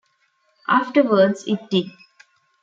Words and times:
Afterwards 0.67 1.43
It 1.47 1.59
Did. 1.69 1.85